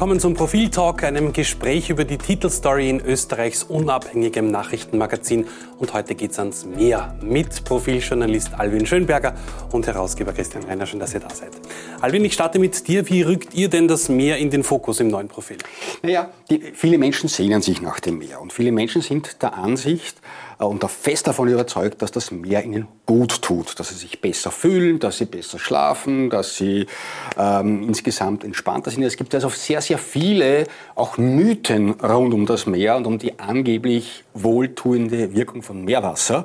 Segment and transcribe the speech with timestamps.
[0.00, 5.46] willkommen zum Profil-Talk, einem Gespräch über die Titelstory in Österreichs unabhängigem Nachrichtenmagazin.
[5.78, 9.34] Und heute geht's ans Meer mit Profiljournalist Alwin Schönberger
[9.72, 10.86] und Herausgeber Christian Reiner.
[10.86, 11.50] Schön, dass ihr da seid.
[12.00, 13.10] Alwin, ich starte mit dir.
[13.10, 15.58] Wie rückt ihr denn das Meer in den Fokus im neuen Profil?
[16.02, 18.40] Naja, die, viele Menschen sehnen sich nach dem Meer.
[18.40, 20.16] Und viele Menschen sind der Ansicht,
[20.66, 24.50] und auch fest davon überzeugt, dass das Meer ihnen gut tut, dass sie sich besser
[24.50, 26.86] fühlen, dass sie besser schlafen, dass sie
[27.38, 29.02] ähm, insgesamt entspannter sind.
[29.02, 30.64] Es gibt also sehr, sehr viele
[30.94, 36.44] auch Mythen rund um das Meer und um die angeblich wohltuende Wirkung von Meerwasser.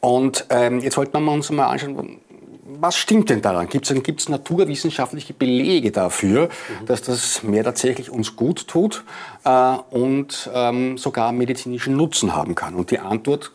[0.00, 2.20] Und ähm, jetzt wollten wir uns mal anschauen,
[2.68, 3.68] was stimmt denn daran?
[3.68, 6.86] Gibt es naturwissenschaftliche Belege dafür, mhm.
[6.86, 9.04] dass das Meer tatsächlich uns gut tut
[9.44, 12.74] äh, und ähm, sogar medizinischen Nutzen haben kann?
[12.74, 13.52] Und die Antwort,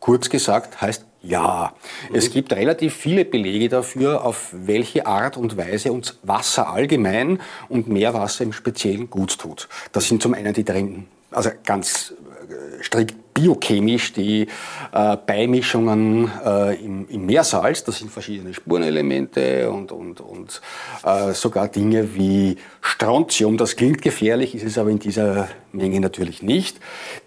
[0.00, 1.74] kurz gesagt, heißt ja.
[2.08, 2.16] Mhm.
[2.16, 7.88] Es gibt relativ viele Belege dafür, auf welche Art und Weise uns Wasser allgemein und
[7.88, 9.68] Meerwasser im Speziellen gut tut.
[9.92, 12.14] Das sind zum einen die drin, also ganz
[12.48, 14.48] äh, strikt biochemisch die
[14.92, 17.84] äh, Beimischungen äh, im, im, Meersalz.
[17.84, 20.60] Das sind verschiedene Spurenelemente und, und, und
[21.04, 23.56] äh, sogar Dinge wie Strontium.
[23.56, 26.80] Das klingt gefährlich, ist es aber in dieser Menge natürlich nicht.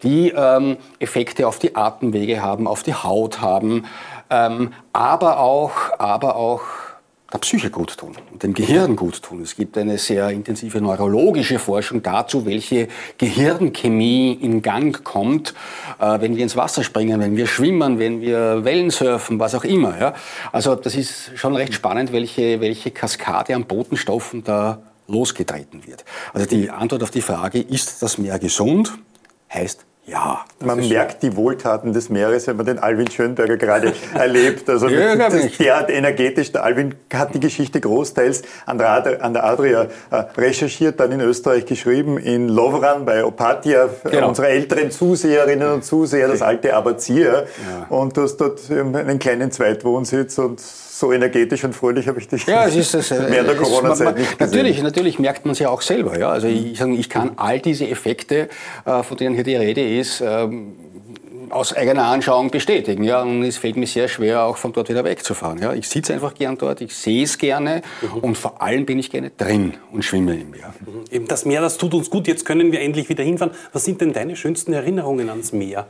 [0.04, 3.86] Die ähm, Effekte auf die Atemwege haben, auf die Haut haben,
[4.30, 6.62] ähm, aber auch, aber auch
[7.32, 9.42] der Psyche gut tun und dem Gehirn gut tun.
[9.42, 15.54] Es gibt eine sehr intensive neurologische Forschung dazu, welche Gehirnchemie in Gang kommt,
[16.00, 19.64] äh, wenn wir ins Wasser springen, wenn wir schwimmen, wenn wir Wellen surfen, was auch
[19.64, 19.98] immer.
[20.00, 20.14] Ja?
[20.52, 26.04] Also das ist schon recht spannend, welche, welche Kaskade an Botenstoffen da losgetreten wird.
[26.34, 28.94] Also die Antwort auf die Frage, ist das Meer gesund,
[29.54, 30.44] heißt ja.
[30.60, 34.70] Man merkt die Wohltaten des Meeres, wenn man den Alwin Schönberger gerade erlebt.
[34.70, 36.52] Also ja, das derart energetisch.
[36.52, 38.90] Der Alwin hat die Geschichte großteils an der,
[39.44, 44.30] Adria äh, recherchiert, dann in Österreich geschrieben, in Lovran bei Opatia, genau.
[44.30, 47.46] unsere älteren Zuseherinnen und Zuseher, das alte Abazier.
[47.70, 47.96] Ja.
[47.96, 50.62] Und du hast dort einen kleinen Zweitwohnsitz und
[51.02, 54.38] so energetisch und fröhlich habe ich dich ja, es ist das, während der Corona-Zeit nicht
[54.38, 54.58] gesehen.
[54.58, 56.18] Natürlich, natürlich merkt man es ja auch selber.
[56.18, 56.30] Ja?
[56.30, 58.48] Also ich, ich kann all diese Effekte,
[58.86, 60.76] äh, von denen hier die Rede ist, ähm,
[61.50, 63.04] aus eigener Anschauung bestätigen.
[63.04, 63.24] Ja?
[63.24, 65.60] Und es fällt mir sehr schwer, auch von dort wieder wegzufahren.
[65.60, 65.74] Ja?
[65.74, 68.20] Ich sitze einfach gern dort, ich sehe es gerne mhm.
[68.20, 70.74] und vor allem bin ich gerne drin und schwimme im Meer.
[70.80, 71.04] Mhm.
[71.10, 72.28] Eben das Meer, das tut uns gut.
[72.28, 73.54] Jetzt können wir endlich wieder hinfahren.
[73.74, 75.88] Was sind denn deine schönsten Erinnerungen ans Meer?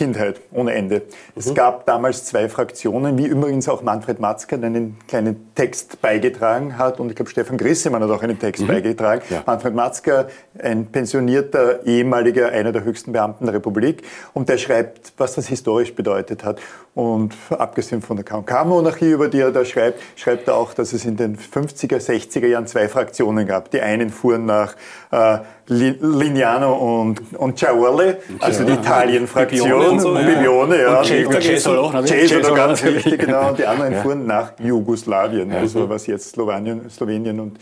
[0.00, 1.00] Kindheit ohne Ende.
[1.00, 1.02] Mhm.
[1.36, 7.00] Es gab damals zwei Fraktionen, wie übrigens auch Manfred Matzke einen kleinen Text beigetragen hat
[7.00, 8.68] und ich glaube Stefan Grissemann hat auch einen Text mhm.
[8.68, 9.20] beigetragen.
[9.28, 9.42] Ja.
[9.44, 10.28] Manfred Matzke,
[10.58, 14.02] ein pensionierter ehemaliger, einer der höchsten Beamten der Republik
[14.32, 16.58] und der schreibt, was das historisch bedeutet hat.
[16.94, 21.04] Und abgesehen von der KK-Monarchie, über die er da schreibt, schreibt er auch, dass es
[21.04, 23.70] in den 50er, 60er Jahren zwei Fraktionen gab.
[23.70, 24.74] Die einen fuhren nach
[25.12, 25.38] äh,
[25.70, 31.02] Lignano und, und Ciaorle, also die Italien-Fraktion, so, Bibione, ja.
[31.02, 33.48] Cesolo, Cesolo, ganz wichtig, genau.
[33.48, 37.58] Und die anderen fuhren nach Jugoslawien, also was jetzt Slowenien, Slowenien und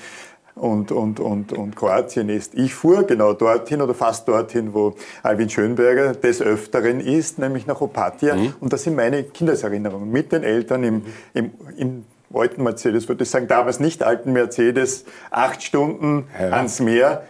[0.59, 2.55] und, und, und, und Kroatien ist.
[2.55, 7.81] Ich fuhr genau dorthin oder fast dorthin, wo Alvin Schönberger des Öfteren ist, nämlich nach
[7.81, 8.35] Opatia.
[8.35, 8.55] Mhm.
[8.61, 11.03] Und das sind meine Kindeserinnerungen mit den Eltern im,
[11.33, 16.51] im, im alten Mercedes, würde ich sagen, damals nicht alten Mercedes, acht Stunden ja.
[16.51, 17.23] ans Meer.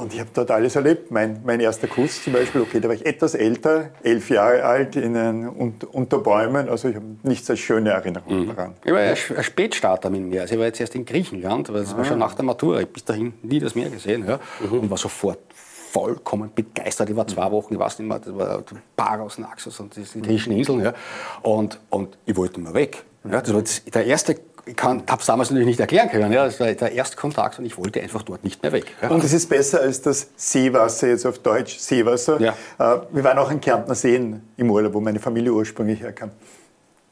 [0.00, 1.10] Und ich habe dort alles erlebt.
[1.10, 4.96] Mein, mein erster Kuss zum Beispiel, okay, da war ich etwas älter, elf Jahre alt,
[4.96, 6.70] in ein, und, unter Bäumen.
[6.70, 8.48] Also ich habe nichts als schöne Erinnerungen mhm.
[8.48, 8.74] daran.
[8.82, 10.40] Ich war ja ein Spätstarter mit mir.
[10.40, 11.98] Also ich war jetzt erst in Griechenland, aber das ah.
[11.98, 12.76] war schon nach der Matura.
[12.76, 14.80] Ich habe bis dahin nie das Meer gesehen ja, mhm.
[14.80, 15.40] und war sofort
[15.90, 17.10] vollkommen begeistert.
[17.10, 18.62] Ich war zwei Wochen, ich weiß nicht mehr, das war
[18.96, 20.80] Paros, Naxos und die griechischen Inseln.
[20.80, 20.94] Ja.
[21.42, 23.04] Und, und ich wollte mal weg.
[23.24, 23.62] Ja, das war
[23.92, 24.34] der erste
[24.78, 26.32] habe es damals natürlich nicht erklären können.
[26.32, 26.44] Ja.
[26.44, 28.86] Das war der Erstkontakt und ich wollte einfach dort nicht mehr weg.
[29.02, 29.08] Ja.
[29.08, 32.40] Und es ist besser als das Seewasser, jetzt auf Deutsch Seewasser.
[32.40, 32.54] Ja.
[32.78, 36.30] Äh, wir waren auch in Kärntner Seen im Urlaub, wo meine Familie ursprünglich herkam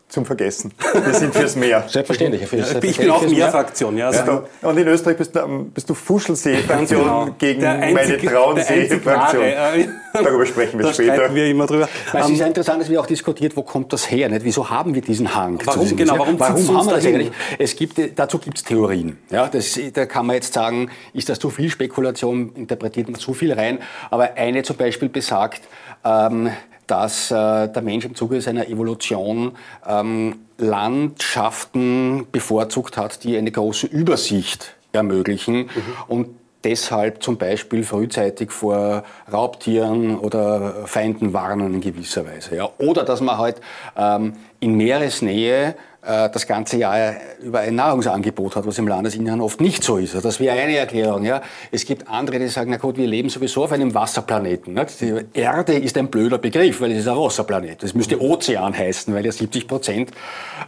[0.08, 0.72] zum Vergessen.
[1.04, 1.84] Wir sind fürs Meer.
[1.86, 2.46] Selbstverständlich.
[2.46, 3.96] Für, ich bin auch Meerfraktion.
[3.98, 4.42] Ja, ja.
[4.62, 7.28] Und in Österreich bist du, bist du Fuschelsee-Fraktion genau.
[7.38, 9.44] gegen meine Traunsee-Fraktion.
[10.14, 11.34] Darüber sprechen wir da später.
[11.34, 11.88] wir immer drüber.
[12.14, 14.30] Es um, ist ja interessant, dass wir auch diskutiert, wo kommt das her?
[14.30, 14.44] Nicht?
[14.44, 15.60] Wieso haben wir diesen Hang?
[15.64, 17.30] Warum, diesem genau, warum, warum haben wir das eigentlich?
[17.58, 19.18] Es gibt, dazu gibt es Theorien.
[19.30, 23.34] Ja, das, da kann man jetzt sagen, ist das zu viel Spekulation, interpretiert man zu
[23.34, 23.80] viel rein.
[24.10, 25.62] Aber eine zum Beispiel besagt,
[26.04, 26.50] ähm,
[26.88, 29.52] dass äh, der Mensch im Zuge seiner Evolution
[29.86, 35.68] ähm, Landschaften bevorzugt hat, die eine große Übersicht ermöglichen mhm.
[36.08, 36.28] und
[36.64, 42.56] deshalb zum Beispiel frühzeitig vor Raubtieren oder Feinden warnen in gewisser Weise.
[42.56, 42.68] Ja.
[42.78, 43.60] Oder dass man halt
[43.96, 49.60] ähm, in Meeresnähe äh, das ganze Jahr über ein Nahrungsangebot hat, was im Landesinneren oft
[49.60, 50.14] nicht so ist.
[50.14, 51.24] Also das wäre eine Erklärung.
[51.24, 51.42] Ja.
[51.70, 54.80] Es gibt andere, die sagen, na gut, wir leben sowieso auf einem Wasserplaneten.
[55.00, 57.82] Die Erde ist ein blöder Begriff, weil es ist ein Wasserplanet.
[57.82, 60.10] Das müsste Ozean heißen, weil ja 70 Prozent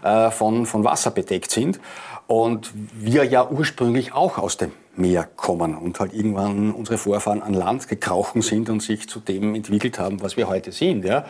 [0.02, 1.81] äh, von, von Wasser bedeckt sind.
[2.26, 7.54] Und wir ja ursprünglich auch aus dem Meer kommen und halt irgendwann unsere Vorfahren an
[7.54, 11.04] Land gekrochen sind und sich zu dem entwickelt haben, was wir heute sind.
[11.04, 11.25] Ja.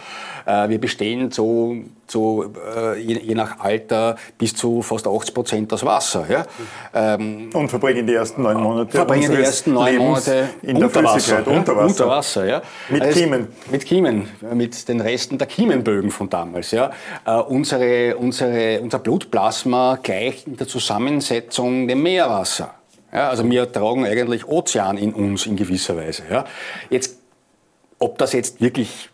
[0.46, 1.76] Äh, wir bestehen so,
[2.06, 6.24] so äh, je, je, nach Alter bis zu fast 80 Prozent aus Wasser.
[6.28, 6.46] Ja.
[6.94, 11.04] Ähm, und verbringen die ersten neun Monate verbringen die ersten neun Monate in der unter
[11.04, 11.58] Wasser, ja.
[11.58, 11.86] unter Wasser.
[11.86, 12.62] Unter Wasser ja.
[12.88, 13.48] Mit also Kiemen.
[13.70, 16.70] Mit Kiemen, mit den Resten der Kiemenbögen von damals.
[16.70, 16.92] Ja.
[17.26, 22.79] Äh, unsere, unsere, unser Blutplasma gleicht in der Zusammensetzung dem Meerwasser.
[23.12, 26.22] Ja, also wir tragen eigentlich Ozean in uns in gewisser Weise.
[26.30, 26.44] Ja.
[26.90, 27.16] Jetzt,
[27.98, 29.10] ob das jetzt wirklich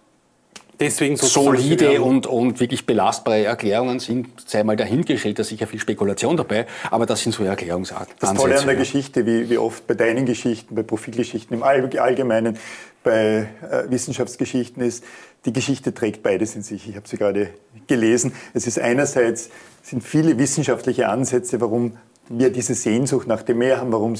[0.79, 5.81] Deswegen solide und, und wirklich belastbare Erklärungen sind, sei mal dahingestellt, da ist sicher viel
[5.81, 8.15] Spekulation dabei, aber das sind so Erklärungsansätze.
[8.21, 12.59] Das Tolle an der Geschichte, wie, wie oft bei deinen Geschichten, bei Profilgeschichten im Allgemeinen,
[13.03, 15.03] bei äh, Wissenschaftsgeschichten ist,
[15.47, 16.89] die Geschichte trägt beides in sich.
[16.89, 17.51] Ich habe sie gerade
[17.87, 18.33] gelesen.
[18.53, 19.49] Es ist einerseits
[19.83, 21.97] sind viele wissenschaftliche Ansätze, warum
[22.29, 24.13] wir diese Sehnsucht nach dem Meer haben, warum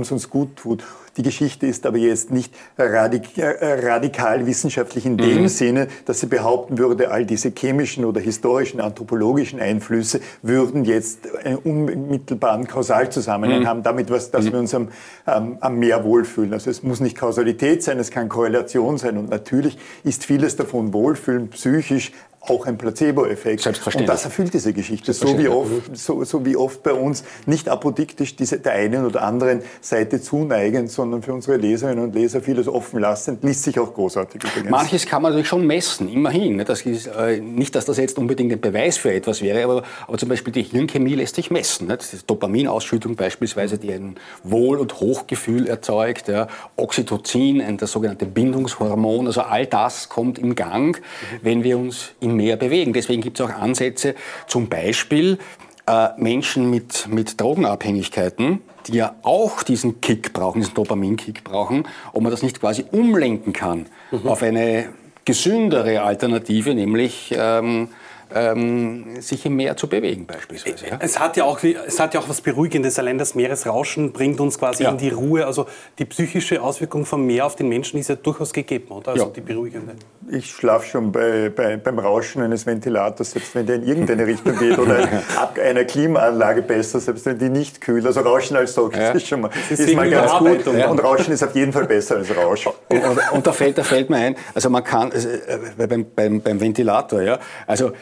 [0.00, 0.84] es uns gut tut.
[1.16, 5.48] Die Geschichte ist aber jetzt nicht radik äh, radikal wissenschaftlich in dem mhm.
[5.48, 11.58] Sinne, dass sie behaupten würde, all diese chemischen oder historischen, anthropologischen Einflüsse würden jetzt einen
[11.58, 13.66] unmittelbaren Kausalzusammenhang mhm.
[13.66, 14.52] haben, damit, was, dass mhm.
[14.52, 14.88] wir uns am,
[15.24, 16.52] am, am Meer wohlfühlen.
[16.52, 20.92] Also es muss nicht Kausalität sein, es kann Korrelation sein und natürlich ist vieles davon
[20.92, 22.12] Wohlfühlen psychisch
[22.48, 23.62] auch ein Placebo-Effekt.
[23.62, 24.08] Selbstverständlich.
[24.08, 25.12] Und das erfüllt diese Geschichte.
[25.12, 29.22] So wie oft, so, so wie oft bei uns nicht apodiktisch diese, der einen oder
[29.22, 33.92] anderen Seite zuneigen, sondern für unsere Leserinnen und Leser vieles offen lassen, liest sich auch
[33.94, 34.70] großartig übrigens.
[34.70, 36.62] Manches kann man natürlich schon messen, immerhin.
[36.64, 40.18] Das ist, äh, nicht, dass das jetzt unbedingt ein Beweis für etwas wäre, aber, aber
[40.18, 41.88] zum Beispiel die Hirnchemie lässt sich messen.
[41.88, 46.28] Das ist Dopaminausschüttung beispielsweise, die ein Wohl- und Hochgefühl erzeugt.
[46.28, 46.48] Ja.
[46.76, 49.26] Oxytocin, ein, das sogenannte Bindungshormon.
[49.26, 51.00] Also all das kommt in Gang,
[51.42, 52.92] wenn wir uns im mehr bewegen.
[52.92, 54.14] Deswegen gibt es auch Ansätze,
[54.46, 55.38] zum Beispiel
[55.86, 62.22] äh, Menschen mit, mit Drogenabhängigkeiten, die ja auch diesen Kick brauchen, diesen Dopamin-Kick brauchen, ob
[62.22, 64.26] man das nicht quasi umlenken kann mhm.
[64.26, 64.88] auf eine
[65.24, 67.88] gesündere Alternative, nämlich ähm,
[68.34, 70.88] ähm, sich im Meer zu bewegen beispielsweise.
[70.88, 70.98] Ja?
[71.00, 72.98] Es, hat ja auch, es hat ja auch was Beruhigendes.
[72.98, 74.90] Allein das Meeresrauschen bringt uns quasi ja.
[74.90, 75.46] in die Ruhe.
[75.46, 75.66] Also
[75.98, 79.12] die psychische Auswirkung vom Meer auf den Menschen ist ja durchaus gegeben, oder?
[79.12, 79.30] Also ja.
[79.30, 79.94] die beruhigende.
[80.30, 84.58] Ich schlafe schon bei, bei, beim Rauschen eines Ventilators, selbst wenn der in irgendeine Richtung
[84.58, 85.08] geht oder
[85.62, 88.06] einer Klimaanlage besser, selbst wenn die nicht kühl.
[88.06, 89.10] Also Rauschen als solches ja.
[89.10, 90.66] ist schon mal, ist ist mal ganz gut.
[90.66, 92.66] Und, und Rauschen ist auf jeden Fall besser als Rausch.
[92.88, 96.06] Und, und, und da, fällt, da fällt mir ein, also man kann, also, äh, beim,
[96.14, 97.92] beim, beim Ventilator, ja, also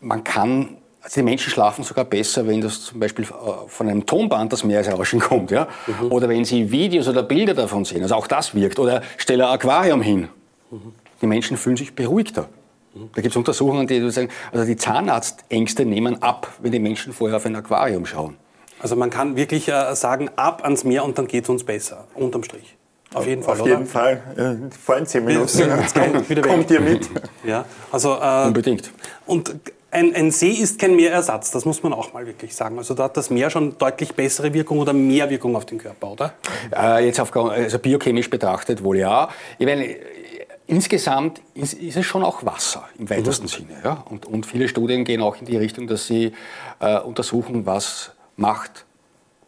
[0.00, 4.04] man kann also die Menschen schlafen sogar besser, wenn das zum Beispiel äh, von einem
[4.04, 5.68] Tonband das Meeresrauschen kommt, ja?
[5.86, 6.10] Mhm.
[6.10, 8.02] Oder wenn sie Videos oder Bilder davon sehen.
[8.02, 8.80] Also auch das wirkt.
[8.80, 10.28] Oder stelle ein Aquarium hin.
[10.72, 10.94] Mhm.
[11.20, 12.48] Die Menschen fühlen sich beruhigter.
[13.14, 17.36] Da gibt es Untersuchungen, die sagen, also die Zahnarztängste nehmen ab, wenn die Menschen vorher
[17.36, 18.36] auf ein Aquarium schauen.
[18.78, 22.06] Also man kann wirklich äh, sagen, ab ans Meer und dann geht es uns besser,
[22.14, 22.76] unterm Strich.
[23.14, 23.60] Auf jeden Fall.
[23.60, 24.22] Auf jeden Fall.
[24.36, 25.70] Äh, vor zehn Minuten.
[25.94, 27.08] kommt, kommt ihr mit.
[27.44, 28.90] Ja, also, äh, Unbedingt.
[29.24, 29.54] Und
[29.90, 32.76] ein, ein, See ist kein Meerersatz, das muss man auch mal wirklich sagen.
[32.76, 36.12] Also da hat das Meer schon deutlich bessere Wirkung oder mehr Wirkung auf den Körper,
[36.12, 36.34] oder?
[36.76, 39.28] Äh, jetzt auf, also biochemisch betrachtet wohl ja.
[39.58, 39.96] Ich meine,
[40.66, 43.48] insgesamt ist, ist, es schon auch Wasser im weitesten mhm.
[43.48, 43.80] Sinne.
[43.84, 44.04] Ja?
[44.10, 46.32] Und, und, viele Studien gehen auch in die Richtung, dass sie
[46.80, 48.84] äh, untersuchen, was macht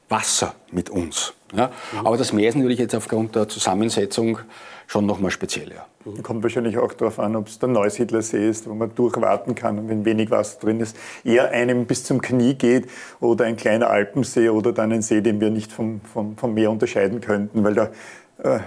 [0.08, 1.34] Wasser mit uns.
[1.54, 1.70] Ja?
[1.92, 2.06] Mhm.
[2.06, 4.38] Aber das Meer ist natürlich jetzt aufgrund der Zusammensetzung
[4.86, 5.70] schon nochmal speziell.
[5.70, 5.86] Ja.
[6.22, 9.88] Kommt wahrscheinlich auch darauf an, ob es der Neusiedlersee ist, wo man durchwarten kann und
[9.90, 12.88] wenn wenig Wasser drin ist, eher einem bis zum Knie geht
[13.20, 16.70] oder ein kleiner Alpensee oder dann ein See, den wir nicht vom, vom, vom Meer
[16.70, 17.88] unterscheiden könnten, weil äh,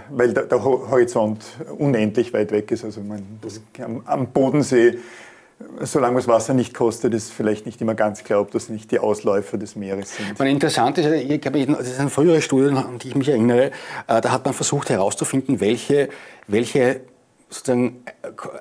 [0.10, 1.46] weil der, Horizont
[1.78, 2.84] unendlich weit weg ist.
[2.84, 3.62] Also man, das,
[4.06, 4.98] am, Bodensee
[5.82, 9.00] solange das Wasser nicht kostet, ist vielleicht nicht immer ganz klar, ob das nicht die
[9.00, 10.38] Ausläufer des Meeres sind.
[10.38, 13.72] Man, interessant ist, ich glaube, das eine frühere Studie, an die ich mich erinnere,
[14.08, 16.10] äh, da hat man versucht herauszufinden, welche,
[16.48, 17.02] welche
[17.52, 18.04] sozusagen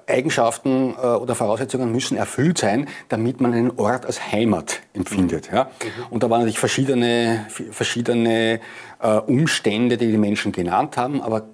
[0.06, 5.50] Eigenschaften äh, oder Voraussetzungen müssen erfüllt sein, damit man einen Ort als Heimat empfindet.
[5.52, 5.64] Ja?
[5.64, 6.06] Mhm.
[6.10, 8.60] Und da waren natürlich verschiedene, verschiedene
[9.00, 11.44] äh, Umstände, die die Menschen genannt haben, aber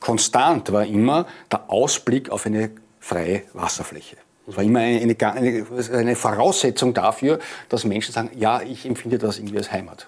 [0.00, 4.16] konstant war immer der Ausblick auf eine freie Wasserfläche.
[4.46, 9.38] Das war immer eine, eine, eine, Voraussetzung dafür, dass Menschen sagen, ja, ich empfinde das
[9.38, 10.06] irgendwie als Heimat.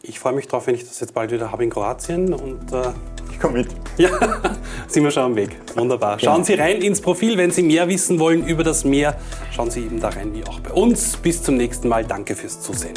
[0.00, 2.92] Ich freue mich darauf, wenn ich das jetzt bald wieder habe in Kroatien und äh,
[3.38, 3.68] Ich komme mit.
[3.98, 4.10] Ja,
[4.88, 5.50] sind wir schon am Weg.
[5.76, 6.18] Wunderbar.
[6.18, 9.16] Schauen Sie rein ins Profil, wenn Sie mehr wissen wollen über das Meer.
[9.52, 11.16] Schauen Sie eben da rein, wie auch bei uns.
[11.18, 12.04] Bis zum nächsten Mal.
[12.04, 12.94] Danke fürs Zusehen.